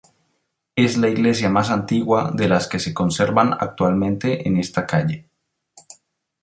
[0.75, 5.29] Es la iglesia más antigua de las que se conservan actualmente en esta calle.